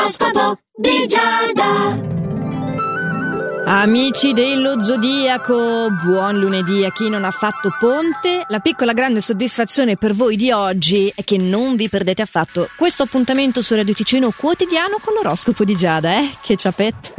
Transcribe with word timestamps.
L'oroscopo 0.00 0.58
di 0.74 1.06
Giada. 1.06 2.08
Amici 3.66 4.32
dello 4.32 4.80
Zodiaco, 4.80 5.90
buon 6.02 6.38
lunedì 6.38 6.86
a 6.86 6.90
chi 6.90 7.10
non 7.10 7.24
ha 7.24 7.30
fatto 7.30 7.70
ponte. 7.78 8.46
La 8.48 8.60
piccola 8.60 8.94
grande 8.94 9.20
soddisfazione 9.20 9.98
per 9.98 10.14
voi 10.14 10.36
di 10.36 10.50
oggi 10.50 11.12
è 11.14 11.22
che 11.22 11.36
non 11.36 11.76
vi 11.76 11.90
perdete 11.90 12.22
affatto 12.22 12.70
questo 12.78 13.02
appuntamento 13.02 13.60
su 13.60 13.74
Radio 13.74 13.92
Ticino 13.92 14.32
quotidiano 14.34 14.96
con 15.02 15.12
l'oroscopo 15.12 15.64
di 15.64 15.76
Giada, 15.76 16.16
eh? 16.16 16.30
Che 16.40 16.56
ciapette! 16.56 17.14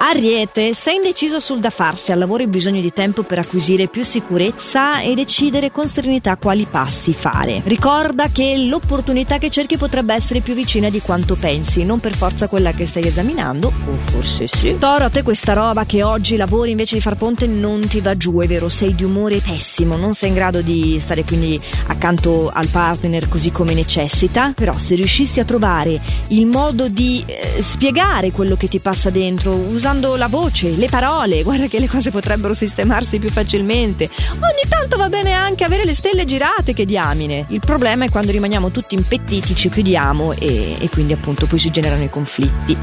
Ariete, 0.00 0.74
sei 0.74 0.94
indeciso 0.94 1.40
sul 1.40 1.58
da 1.58 1.70
farsi, 1.70 2.12
al 2.12 2.20
lavoro 2.20 2.44
hai 2.44 2.48
bisogno 2.48 2.80
di 2.80 2.92
tempo 2.92 3.24
per 3.24 3.40
acquisire 3.40 3.88
più 3.88 4.04
sicurezza 4.04 5.00
e 5.00 5.16
decidere 5.16 5.72
con 5.72 5.88
serenità 5.88 6.36
quali 6.36 6.68
passi 6.70 7.12
fare. 7.12 7.62
Ricorda 7.64 8.28
che 8.28 8.56
l'opportunità 8.56 9.38
che 9.38 9.50
cerchi 9.50 9.76
potrebbe 9.76 10.14
essere 10.14 10.38
più 10.38 10.54
vicina 10.54 10.88
di 10.88 11.00
quanto 11.00 11.34
pensi, 11.34 11.84
non 11.84 11.98
per 11.98 12.14
forza 12.14 12.46
quella 12.46 12.70
che 12.70 12.86
stai 12.86 13.08
esaminando, 13.08 13.72
o 13.88 13.92
forse 14.04 14.46
sì. 14.46 14.78
Toro, 14.78 15.06
a 15.06 15.10
te 15.10 15.24
questa 15.24 15.52
roba 15.52 15.84
che 15.84 16.04
oggi 16.04 16.36
lavori 16.36 16.70
invece 16.70 16.94
di 16.94 17.00
far 17.00 17.16
ponte 17.16 17.48
non 17.48 17.84
ti 17.88 18.00
va 18.00 18.16
giù, 18.16 18.38
è 18.38 18.46
vero, 18.46 18.68
sei 18.68 18.94
di 18.94 19.02
umore 19.02 19.38
pessimo, 19.38 19.96
non 19.96 20.14
sei 20.14 20.28
in 20.28 20.36
grado 20.36 20.60
di 20.60 20.96
stare 21.02 21.24
quindi 21.24 21.60
accanto 21.88 22.48
al 22.54 22.68
partner 22.68 23.28
così 23.28 23.50
come 23.50 23.74
necessita, 23.74 24.52
però 24.54 24.78
se 24.78 24.94
riuscissi 24.94 25.40
a 25.40 25.44
trovare 25.44 26.00
il 26.28 26.46
modo 26.46 26.86
di 26.86 27.24
eh, 27.26 27.60
spiegare 27.60 28.30
quello 28.30 28.54
che 28.54 28.68
ti 28.68 28.78
passa 28.78 29.10
dentro, 29.10 29.52
usare 29.54 29.86
usando 29.88 30.16
la 30.16 30.28
voce, 30.28 30.76
le 30.76 30.86
parole, 30.88 31.42
guarda 31.42 31.66
che 31.66 31.78
le 31.78 31.88
cose 31.88 32.10
potrebbero 32.10 32.52
sistemarsi 32.52 33.18
più 33.18 33.30
facilmente. 33.30 34.10
Ogni 34.32 34.68
tanto 34.68 34.98
va 34.98 35.08
bene 35.08 35.32
anche 35.32 35.64
avere 35.64 35.82
le 35.84 35.94
stelle 35.94 36.26
girate, 36.26 36.74
che 36.74 36.84
diamine. 36.84 37.46
Il 37.48 37.60
problema 37.60 38.04
è 38.04 38.10
quando 38.10 38.30
rimaniamo 38.30 38.70
tutti 38.70 38.94
impettiti, 38.94 39.56
ci 39.56 39.70
chiudiamo 39.70 40.34
e, 40.34 40.76
e 40.78 40.90
quindi 40.90 41.14
appunto 41.14 41.46
poi 41.46 41.58
si 41.58 41.70
generano 41.70 42.04
i 42.04 42.10
conflitti. 42.10 42.76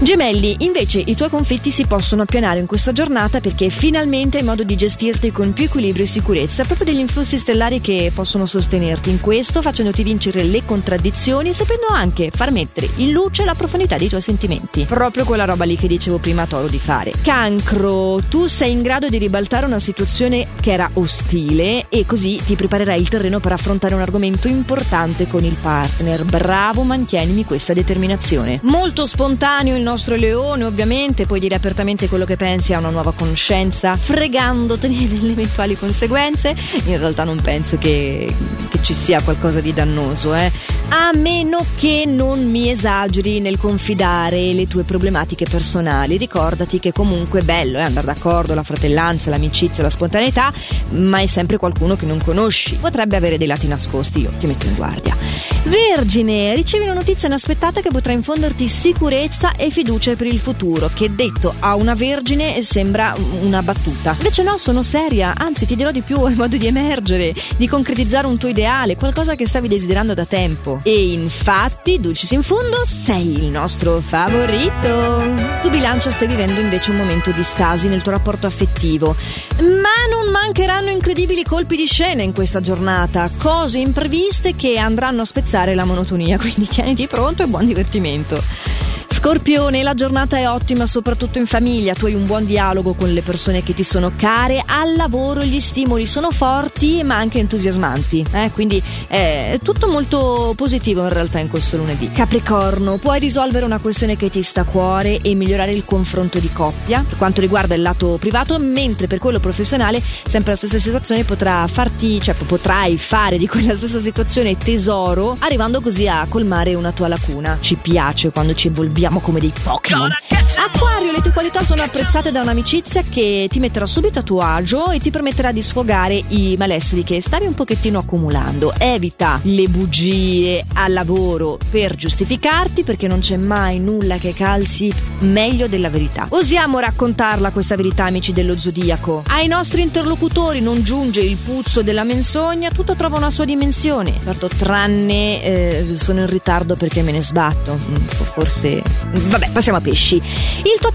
Gemelli, 0.00 0.56
invece 0.60 1.00
i 1.00 1.16
tuoi 1.16 1.30
conflitti 1.30 1.70
si 1.70 1.86
possono 1.86 2.22
appianare 2.22 2.60
in 2.60 2.66
questa 2.66 2.92
giornata 2.92 3.40
perché 3.40 3.70
finalmente 3.70 4.38
hai 4.38 4.44
modo 4.44 4.62
di 4.62 4.76
gestirti 4.76 5.32
con 5.32 5.52
più 5.52 5.64
equilibrio 5.64 6.04
e 6.04 6.08
sicurezza, 6.08 6.64
proprio 6.64 6.86
degli 6.86 7.00
influssi 7.00 7.38
stellari 7.38 7.80
che 7.80 8.12
possono 8.14 8.44
sostenerti 8.44 9.08
in 9.08 9.20
questo, 9.20 9.62
facendoti 9.62 10.02
vincere 10.02 10.42
le 10.42 10.64
contraddizioni 10.64 11.48
e 11.48 11.54
sapendo 11.54 11.86
anche 11.88 12.30
far 12.30 12.50
mettere 12.50 12.88
in 12.96 13.12
luce 13.12 13.44
la 13.44 13.54
profondità 13.54 13.96
dei 13.96 14.08
tuoi 14.08 14.20
sentimenti. 14.20 14.84
Proprio 14.84 15.24
quella 15.24 15.46
roba 15.46 15.64
lì 15.64 15.76
che 15.76 15.86
dicevo 15.86 16.18
prima 16.18 16.34
prima 16.34 16.46
Toro 16.46 16.66
di 16.66 16.78
fare. 16.78 17.12
Cancro, 17.22 18.20
tu 18.28 18.46
sei 18.46 18.72
in 18.72 18.82
grado 18.82 19.08
di 19.08 19.18
ribaltare 19.18 19.66
una 19.66 19.78
situazione 19.78 20.48
che 20.60 20.72
era 20.72 20.90
ostile 20.94 21.86
e 21.88 22.04
così 22.06 22.40
ti 22.44 22.56
preparerai 22.56 23.00
il 23.00 23.08
terreno 23.08 23.38
per 23.38 23.52
affrontare 23.52 23.94
un 23.94 24.00
argomento 24.00 24.48
importante 24.48 25.28
con 25.28 25.44
il 25.44 25.56
partner. 25.60 26.24
Bravo, 26.24 26.82
mantienimi 26.82 27.44
questa 27.44 27.72
determinazione. 27.72 28.58
Molto 28.62 29.06
spontaneo 29.06 29.76
il 29.76 29.82
nostro 29.82 29.92
leone, 30.16 30.64
ovviamente, 30.64 31.26
puoi 31.26 31.40
dire 31.40 31.54
apertamente 31.54 32.08
quello 32.08 32.24
che 32.24 32.36
pensi 32.36 32.72
a 32.74 32.78
una 32.78 32.90
nuova 32.90 33.12
conoscenza, 33.12 33.96
fregandotene 33.96 35.08
delle 35.08 35.32
eventuali 35.32 35.76
conseguenze. 35.76 36.54
In 36.86 36.98
realtà 36.98 37.24
non 37.24 37.40
penso 37.40 37.78
che, 37.78 38.32
che 38.68 38.78
ci 38.82 38.94
sia 38.94 39.22
qualcosa 39.22 39.60
di 39.60 39.72
dannoso, 39.72 40.34
eh. 40.34 40.50
A 40.88 41.10
meno 41.14 41.64
che 41.76 42.04
non 42.06 42.48
mi 42.50 42.70
esageri 42.70 43.40
nel 43.40 43.58
confidare 43.58 44.52
le 44.52 44.68
tue 44.68 44.82
problematiche 44.82 45.46
personali 45.48 46.16
ricordati 46.16 46.78
che 46.78 46.92
comunque 46.92 47.40
è 47.40 47.42
bello 47.42 47.78
eh, 47.78 47.82
andare 47.82 48.06
d'accordo, 48.06 48.54
la 48.54 48.62
fratellanza, 48.62 49.30
l'amicizia, 49.30 49.82
la 49.82 49.90
spontaneità, 49.90 50.52
ma 50.90 51.18
è 51.18 51.26
sempre 51.26 51.56
qualcuno 51.56 51.96
che 51.96 52.06
non 52.06 52.20
conosci. 52.22 52.76
Potrebbe 52.76 53.16
avere 53.16 53.38
dei 53.38 53.46
lati 53.46 53.66
nascosti, 53.66 54.20
io 54.20 54.32
ti 54.38 54.46
metto 54.46 54.66
in 54.66 54.74
guardia. 54.74 55.16
Vergine, 55.64 56.54
ricevi 56.54 56.84
una 56.84 56.92
notizia 56.92 57.26
inaspettata 57.26 57.80
che 57.80 57.90
potrà 57.90 58.12
infonderti 58.12 58.68
sicurezza 58.68 59.52
e 59.52 59.70
fiducia 59.74 60.14
per 60.14 60.28
il 60.28 60.38
futuro, 60.38 60.88
che 60.94 61.12
detto 61.16 61.52
a 61.58 61.74
una 61.74 61.94
vergine 61.94 62.62
sembra 62.62 63.12
una 63.40 63.60
battuta. 63.60 64.14
Invece 64.16 64.44
no, 64.44 64.56
sono 64.56 64.82
seria, 64.82 65.34
anzi 65.36 65.66
ti 65.66 65.74
dirò 65.74 65.90
di 65.90 66.00
più, 66.00 66.22
è 66.30 66.32
modo 66.34 66.56
di 66.56 66.68
emergere, 66.68 67.34
di 67.56 67.66
concretizzare 67.66 68.28
un 68.28 68.38
tuo 68.38 68.48
ideale, 68.48 68.96
qualcosa 68.96 69.34
che 69.34 69.48
stavi 69.48 69.66
desiderando 69.66 70.14
da 70.14 70.24
tempo. 70.26 70.78
E 70.84 71.10
infatti, 71.10 71.98
Dulcis 71.98 72.30
in 72.30 72.44
fondo, 72.44 72.84
sei 72.84 73.32
il 73.32 73.46
nostro 73.46 73.98
favorito. 73.98 75.32
Tu 75.60 75.70
bilancia 75.70 76.12
stai 76.12 76.28
vivendo 76.28 76.60
invece 76.60 76.92
un 76.92 76.98
momento 76.98 77.32
di 77.32 77.42
stasi 77.42 77.88
nel 77.88 78.00
tuo 78.00 78.12
rapporto 78.12 78.46
affettivo. 78.46 79.16
Ma 79.58 80.06
non 80.08 80.30
mancheranno 80.30 80.90
incredibili 80.90 81.42
colpi 81.42 81.74
di 81.74 81.86
scena 81.86 82.22
in 82.22 82.32
questa 82.32 82.60
giornata, 82.60 83.28
cose 83.38 83.80
impreviste 83.80 84.54
che 84.54 84.78
andranno 84.78 85.22
a 85.22 85.24
spezzare 85.24 85.74
la 85.74 85.84
monotonia, 85.84 86.38
quindi 86.38 86.68
tieniti 86.68 87.08
pronto 87.08 87.42
e 87.42 87.46
buon 87.46 87.66
divertimento. 87.66 88.93
Scorpione, 89.24 89.82
la 89.82 89.94
giornata 89.94 90.36
è 90.36 90.46
ottima 90.46 90.86
soprattutto 90.86 91.38
in 91.38 91.46
famiglia, 91.46 91.94
tu 91.94 92.04
hai 92.04 92.12
un 92.12 92.26
buon 92.26 92.44
dialogo 92.44 92.92
con 92.92 93.10
le 93.10 93.22
persone 93.22 93.62
che 93.62 93.72
ti 93.72 93.82
sono 93.82 94.12
care, 94.14 94.62
al 94.66 94.96
lavoro 94.96 95.42
gli 95.42 95.60
stimoli 95.60 96.04
sono 96.04 96.30
forti 96.30 97.02
ma 97.02 97.16
anche 97.16 97.38
entusiasmanti, 97.38 98.26
eh? 98.32 98.50
quindi 98.52 98.82
è 99.06 99.58
tutto 99.62 99.88
molto 99.88 100.52
positivo 100.54 101.04
in 101.04 101.08
realtà 101.08 101.38
in 101.38 101.48
questo 101.48 101.78
lunedì. 101.78 102.12
Capricorno, 102.12 102.98
puoi 102.98 103.18
risolvere 103.18 103.64
una 103.64 103.78
questione 103.78 104.14
che 104.14 104.28
ti 104.28 104.42
sta 104.42 104.60
a 104.60 104.64
cuore 104.64 105.18
e 105.22 105.34
migliorare 105.34 105.72
il 105.72 105.86
confronto 105.86 106.38
di 106.38 106.52
coppia 106.52 107.02
per 107.08 107.16
quanto 107.16 107.40
riguarda 107.40 107.74
il 107.74 107.80
lato 107.80 108.18
privato, 108.20 108.58
mentre 108.58 109.06
per 109.06 109.20
quello 109.20 109.40
professionale 109.40 110.02
sempre 110.26 110.50
la 110.50 110.58
stessa 110.58 110.76
situazione 110.76 111.24
potrà 111.24 111.66
farti, 111.66 112.20
cioè 112.20 112.34
potrai 112.34 112.98
fare 112.98 113.38
di 113.38 113.48
quella 113.48 113.74
stessa 113.74 114.00
situazione 114.00 114.58
tesoro, 114.58 115.34
arrivando 115.38 115.80
così 115.80 116.06
a 116.06 116.26
colmare 116.28 116.74
una 116.74 116.92
tua 116.92 117.08
lacuna. 117.08 117.56
Ci 117.58 117.76
piace 117.76 118.30
quando 118.30 118.52
ci 118.52 118.66
evolviamo 118.66 119.12
come 119.20 119.40
dei 119.40 119.52
Pokémon. 119.62 120.10
Acquario, 120.56 120.93
le 121.14 121.20
tue 121.20 121.30
qualità 121.30 121.62
sono 121.62 121.82
apprezzate 121.82 122.32
da 122.32 122.40
un'amicizia 122.40 123.02
che 123.08 123.46
ti 123.48 123.60
metterà 123.60 123.86
subito 123.86 124.18
a 124.18 124.22
tuo 124.22 124.40
agio 124.40 124.90
e 124.90 124.98
ti 124.98 125.12
permetterà 125.12 125.52
di 125.52 125.62
sfogare 125.62 126.20
i 126.28 126.56
malesseri 126.58 127.04
che 127.04 127.20
stavi 127.20 127.46
un 127.46 127.54
pochettino 127.54 128.00
accumulando. 128.00 128.74
Evita 128.76 129.38
le 129.44 129.68
bugie 129.68 130.64
al 130.74 130.92
lavoro 130.92 131.56
per 131.70 131.94
giustificarti 131.94 132.82
perché 132.82 133.06
non 133.06 133.20
c'è 133.20 133.36
mai 133.36 133.78
nulla 133.78 134.16
che 134.16 134.34
calzi 134.34 134.92
meglio 135.20 135.68
della 135.68 135.88
verità. 135.88 136.26
Osiamo 136.30 136.80
raccontarla 136.80 137.52
questa 137.52 137.76
verità, 137.76 138.06
amici 138.06 138.32
dello 138.32 138.58
zodiaco. 138.58 139.22
Ai 139.28 139.46
nostri 139.46 139.82
interlocutori 139.82 140.60
non 140.60 140.82
giunge 140.82 141.20
il 141.20 141.36
puzzo 141.36 141.82
della 141.82 142.02
menzogna, 142.02 142.72
tutto 142.72 142.96
trova 142.96 143.18
una 143.18 143.30
sua 143.30 143.44
dimensione. 143.44 144.18
Certo, 144.20 144.48
tranne 144.48 145.42
eh, 145.44 145.94
sono 145.96 146.20
in 146.20 146.26
ritardo 146.26 146.74
perché 146.74 147.02
me 147.02 147.12
ne 147.12 147.22
sbatto. 147.22 147.78
Mm, 147.78 147.96
forse 148.08 148.82
Vabbè, 149.12 149.50
passiamo 149.50 149.78
a 149.78 149.80
pesci. 149.80 150.16
Il 150.16 150.78
tuo 150.80 150.90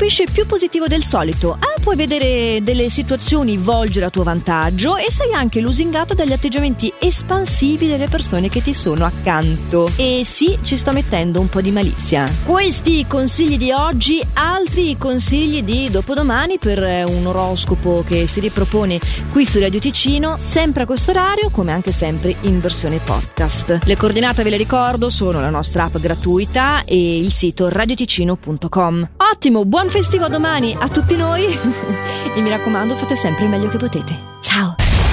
pesce 0.00 0.24
è 0.24 0.30
più 0.32 0.46
positivo 0.46 0.86
del 0.86 1.04
solito. 1.04 1.52
Ah, 1.52 1.78
puoi 1.78 1.94
vedere 1.94 2.62
delle 2.62 2.88
situazioni 2.88 3.58
volgere 3.58 4.06
a 4.06 4.10
tuo 4.10 4.22
vantaggio 4.22 4.96
e 4.96 5.10
sei 5.10 5.34
anche 5.34 5.60
lusingato 5.60 6.14
dagli 6.14 6.32
atteggiamenti 6.32 6.90
espansivi 6.98 7.86
delle 7.86 8.08
persone 8.08 8.48
che 8.48 8.62
ti 8.62 8.72
sono 8.72 9.04
accanto. 9.04 9.90
E 9.96 10.22
sì, 10.24 10.58
ci 10.62 10.78
sto 10.78 10.92
mettendo 10.92 11.38
un 11.38 11.50
po' 11.50 11.60
di 11.60 11.70
malizia. 11.70 12.28
Questi 12.44 13.00
i 13.00 13.06
consigli 13.06 13.58
di 13.58 13.72
oggi, 13.72 14.20
altri 14.32 14.96
consigli 14.96 15.62
di 15.62 15.90
dopodomani 15.90 16.58
per 16.58 17.06
un 17.06 17.26
oroscopo 17.26 18.02
che 18.06 18.26
si 18.26 18.40
ripropone 18.40 18.98
qui 19.30 19.44
su 19.44 19.58
Radio 19.60 19.80
Ticino, 19.80 20.36
sempre 20.38 20.84
a 20.84 20.86
questo 20.86 21.10
orario, 21.10 21.50
come 21.50 21.72
anche 21.72 21.92
sempre 21.92 22.34
in 22.40 22.58
versione 22.58 22.98
podcast. 22.98 23.80
Le 23.84 23.96
coordinate 23.98 24.42
ve 24.42 24.50
le 24.50 24.56
ricordo, 24.56 25.10
sono 25.10 25.40
la 25.40 25.50
nostra 25.50 25.84
app 25.84 25.98
gratuita 25.98 26.84
e 26.84 27.18
il 27.18 27.30
sito 27.30 27.68
radioticino.com. 27.68 29.08
Ottimo, 29.32 29.64
buon 29.64 29.88
festivo 29.88 30.24
a 30.24 30.28
domani 30.28 30.76
a 30.76 30.88
tutti 30.88 31.16
noi 31.16 31.44
e 32.34 32.40
mi 32.40 32.48
raccomando 32.48 32.96
fate 32.96 33.14
sempre 33.14 33.44
il 33.44 33.50
meglio 33.50 33.68
che 33.68 33.78
potete. 33.78 34.18
Ciao! 34.40 34.79